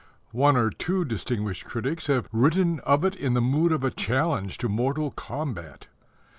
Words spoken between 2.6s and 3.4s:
of it in the